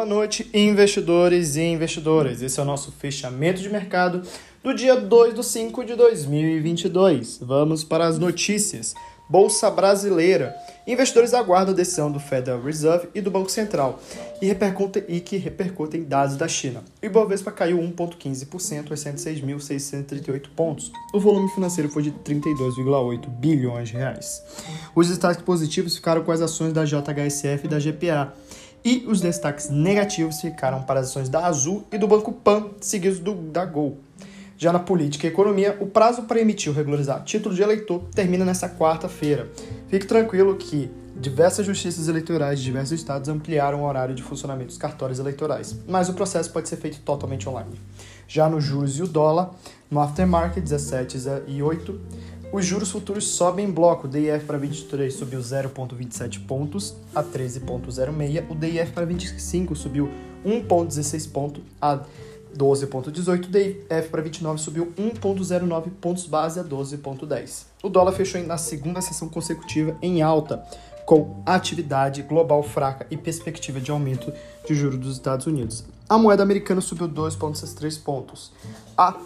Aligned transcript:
Boa 0.00 0.08
noite, 0.08 0.48
investidores 0.54 1.56
e 1.56 1.60
investidoras. 1.60 2.40
Esse 2.40 2.58
é 2.58 2.62
o 2.62 2.64
nosso 2.64 2.90
fechamento 2.90 3.60
de 3.60 3.68
mercado 3.68 4.22
do 4.64 4.74
dia 4.74 4.96
2 4.96 5.34
de 5.34 5.44
5 5.44 5.84
de 5.84 5.94
2022. 5.94 7.38
Vamos 7.42 7.84
para 7.84 8.06
as 8.06 8.18
notícias. 8.18 8.94
Bolsa 9.28 9.70
Brasileira. 9.70 10.56
Investidores 10.86 11.34
aguardam 11.34 11.74
a 11.74 11.76
decisão 11.76 12.10
do 12.10 12.18
Federal 12.18 12.62
Reserve 12.62 13.08
e 13.14 13.20
do 13.20 13.30
Banco 13.30 13.50
Central 13.50 14.00
e, 14.40 14.46
repercutem, 14.46 15.04
e 15.06 15.20
que 15.20 15.36
repercutem 15.36 16.02
dados 16.02 16.34
da 16.34 16.48
China. 16.48 16.82
O 17.02 17.04
Ibovespa 17.06 17.52
caiu 17.52 17.76
1,15% 17.76 18.90
aos 18.90 19.00
106.638 19.04 20.48
pontos. 20.56 20.90
O 21.12 21.20
volume 21.20 21.50
financeiro 21.50 21.90
foi 21.90 22.04
de 22.04 22.10
32,8 22.10 23.28
bilhões 23.28 23.90
de 23.90 23.98
reais. 23.98 24.42
Os 24.94 25.08
destaques 25.08 25.44
positivos 25.44 25.94
ficaram 25.94 26.24
com 26.24 26.32
as 26.32 26.40
ações 26.40 26.72
da 26.72 26.86
JHSF 26.86 27.66
e 27.66 27.68
da 27.68 27.78
GPA. 27.78 28.32
E 28.84 29.04
os 29.06 29.20
destaques 29.20 29.68
negativos 29.68 30.40
ficaram 30.40 30.82
para 30.82 31.00
as 31.00 31.08
ações 31.08 31.28
da 31.28 31.46
Azul 31.46 31.84
e 31.92 31.98
do 31.98 32.08
Banco 32.08 32.32
Pan, 32.32 32.68
seguidos 32.80 33.18
do, 33.18 33.34
da 33.34 33.64
Gol. 33.64 33.98
Já 34.56 34.72
na 34.72 34.78
política 34.78 35.26
e 35.26 35.30
economia, 35.30 35.76
o 35.80 35.86
prazo 35.86 36.24
para 36.24 36.40
emitir 36.40 36.70
ou 36.70 36.76
regularizar 36.76 37.24
título 37.24 37.54
de 37.54 37.62
eleitor 37.62 38.02
termina 38.14 38.44
nesta 38.44 38.68
quarta-feira. 38.68 39.50
Fique 39.88 40.06
tranquilo 40.06 40.54
que 40.56 40.90
diversas 41.16 41.66
justiças 41.66 42.08
eleitorais 42.08 42.58
de 42.58 42.64
diversos 42.66 42.92
estados 42.92 43.28
ampliaram 43.28 43.82
o 43.82 43.86
horário 43.86 44.14
de 44.14 44.22
funcionamento 44.22 44.68
dos 44.68 44.78
cartórios 44.78 45.18
eleitorais, 45.18 45.76
mas 45.88 46.08
o 46.08 46.14
processo 46.14 46.50
pode 46.52 46.68
ser 46.68 46.76
feito 46.76 47.00
totalmente 47.00 47.48
online. 47.48 47.80
Já 48.28 48.48
no 48.48 48.60
juros 48.60 48.98
e 48.98 49.02
o 49.02 49.06
dólar, 49.06 49.50
no 49.90 50.00
aftermarket 50.00 50.62
17 50.62 51.18
e 51.46 51.62
8, 51.62 52.00
os 52.52 52.64
juros 52.64 52.90
futuros 52.90 53.26
sobem 53.26 53.66
em 53.66 53.70
bloco. 53.70 54.06
O 54.06 54.10
DIF 54.10 54.44
para 54.44 54.58
23 54.58 55.12
subiu 55.12 55.40
0,27 55.40 56.44
pontos 56.46 56.94
a 57.14 57.22
13,06. 57.22 58.50
O 58.50 58.54
DIF 58.54 58.92
para 58.92 59.06
25 59.06 59.76
subiu 59.76 60.10
1,16 60.44 61.30
pontos 61.30 61.62
a 61.80 62.00
12,18, 62.56 63.46
DF 63.46 64.08
para 64.08 64.22
29 64.22 64.60
subiu 64.60 64.92
1,09 64.98 65.90
pontos 66.00 66.26
base 66.26 66.58
a 66.58 66.64
12,10. 66.64 67.66
O 67.82 67.88
dólar 67.88 68.12
fechou 68.12 68.42
na 68.42 68.58
segunda 68.58 69.00
sessão 69.00 69.28
consecutiva 69.28 69.96
em 70.02 70.20
alta, 70.20 70.62
com 71.06 71.42
atividade 71.46 72.22
global 72.22 72.62
fraca 72.62 73.06
e 73.10 73.16
perspectiva 73.16 73.80
de 73.80 73.90
aumento 73.90 74.32
de 74.66 74.74
juros 74.74 74.98
dos 74.98 75.14
Estados 75.14 75.46
Unidos. 75.46 75.84
A 76.08 76.18
moeda 76.18 76.42
americana 76.42 76.80
subiu 76.80 77.08
2,63 77.08 78.02
pontos 78.02 78.52
a 78.96 79.16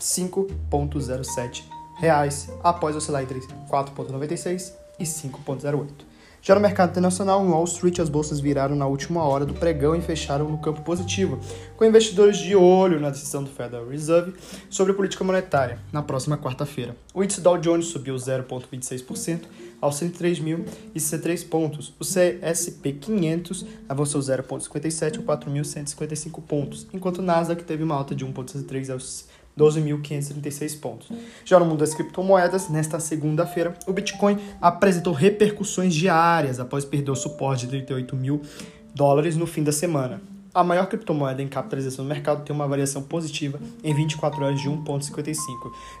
5,07 0.00 1.73
reais 1.96 2.48
após 2.62 2.96
oscilar 2.96 3.22
entre 3.22 3.40
4,96 3.70 4.72
e 4.98 5.04
5,08. 5.04 6.14
Já 6.46 6.54
no 6.54 6.60
mercado 6.60 6.90
internacional, 6.90 7.42
em 7.42 7.48
Wall 7.48 7.64
Street, 7.64 7.98
as 8.00 8.10
bolsas 8.10 8.38
viraram 8.38 8.76
na 8.76 8.86
última 8.86 9.24
hora 9.24 9.46
do 9.46 9.54
pregão 9.54 9.96
e 9.96 10.02
fecharam 10.02 10.46
no 10.46 10.58
campo 10.58 10.82
positivo, 10.82 11.40
com 11.74 11.86
investidores 11.86 12.36
de 12.36 12.54
olho 12.54 13.00
na 13.00 13.08
decisão 13.08 13.42
do 13.42 13.48
Federal 13.48 13.88
Reserve 13.88 14.34
sobre 14.68 14.92
política 14.92 15.24
monetária 15.24 15.78
na 15.90 16.02
próxima 16.02 16.36
quarta-feira. 16.36 16.94
O 17.14 17.24
índice 17.24 17.40
Dow 17.40 17.56
Jones 17.56 17.86
subiu 17.86 18.14
0,26% 18.14 19.44
aos 19.80 19.98
103.063 19.98 21.48
pontos. 21.48 21.94
O 21.98 22.04
CSP 22.04 22.92
500 22.92 23.64
avançou 23.88 24.20
0,57 24.20 25.20
a 25.20 25.22
4.155 25.22 26.42
pontos, 26.42 26.86
enquanto 26.92 27.20
o 27.20 27.22
Nasdaq 27.22 27.64
teve 27.64 27.82
uma 27.82 27.94
alta 27.94 28.14
de 28.14 28.26
1,63 28.26 28.92
aos 28.92 29.28
12.536 29.58 30.80
pontos. 30.80 31.08
Já 31.44 31.58
no 31.58 31.64
mundo 31.64 31.78
das 31.78 31.94
criptomoedas, 31.94 32.68
nesta 32.68 32.98
segunda-feira, 32.98 33.74
o 33.86 33.92
Bitcoin 33.92 34.38
apresentou 34.60 35.12
repercussões 35.12 35.94
diárias 35.94 36.58
após 36.58 36.84
perder 36.84 37.10
o 37.10 37.16
suporte 37.16 37.66
de 37.66 37.68
38 37.68 38.16
mil 38.16 38.42
dólares 38.94 39.36
no 39.36 39.46
fim 39.46 39.62
da 39.62 39.72
semana. 39.72 40.20
A 40.54 40.62
maior 40.62 40.86
criptomoeda 40.86 41.42
em 41.42 41.48
capitalização 41.48 42.04
no 42.04 42.08
mercado 42.08 42.44
tem 42.44 42.54
uma 42.54 42.68
variação 42.68 43.02
positiva 43.02 43.58
em 43.82 43.92
24 43.92 44.44
horas 44.44 44.60
de 44.60 44.70
1,55. 44.70 45.34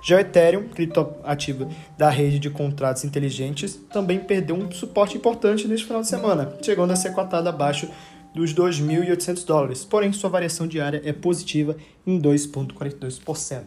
Já 0.00 0.16
o 0.16 0.20
Ethereum, 0.20 0.68
criptoativo 0.68 1.68
da 1.98 2.08
rede 2.08 2.38
de 2.38 2.48
contratos 2.50 3.02
inteligentes, 3.02 3.74
também 3.92 4.20
perdeu 4.20 4.54
um 4.54 4.70
suporte 4.70 5.16
importante 5.16 5.66
neste 5.66 5.84
final 5.84 6.02
de 6.02 6.08
semana, 6.08 6.56
chegando 6.62 6.92
a 6.92 6.96
ser 6.96 7.12
cotado 7.12 7.48
abaixo 7.48 7.88
dos 8.34 8.52
2.800 8.52 9.46
dólares, 9.46 9.84
porém 9.84 10.12
sua 10.12 10.28
variação 10.28 10.66
diária 10.66 11.00
é 11.04 11.12
positiva 11.12 11.76
em 12.06 12.20
2,42%. 12.20 13.62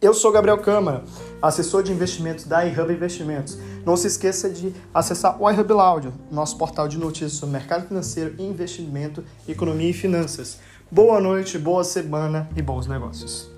Eu 0.00 0.12
sou 0.12 0.32
Gabriel 0.32 0.58
Câmara, 0.58 1.04
assessor 1.40 1.82
de 1.82 1.92
investimentos 1.92 2.44
da 2.44 2.66
iHub 2.66 2.92
Investimentos. 2.92 3.56
Não 3.86 3.96
se 3.96 4.08
esqueça 4.08 4.50
de 4.50 4.74
acessar 4.92 5.40
o 5.40 5.48
iHub 5.48 5.72
Audio, 5.74 6.12
nosso 6.28 6.58
portal 6.58 6.88
de 6.88 6.98
notícias 6.98 7.34
sobre 7.34 7.52
mercado 7.52 7.86
financeiro, 7.86 8.34
investimento, 8.36 9.24
economia 9.48 9.90
e 9.90 9.92
finanças. 9.92 10.58
Boa 10.90 11.20
noite, 11.20 11.56
boa 11.56 11.84
semana 11.84 12.50
e 12.56 12.60
bons 12.60 12.88
negócios. 12.88 13.48